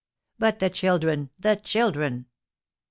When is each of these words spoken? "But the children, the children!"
"But 0.39 0.57
the 0.57 0.71
children, 0.71 1.29
the 1.37 1.53
children!" 1.57 2.25